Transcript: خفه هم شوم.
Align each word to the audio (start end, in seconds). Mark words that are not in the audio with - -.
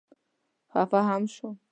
خفه 0.73 0.99
هم 1.09 1.23
شوم. 1.35 1.57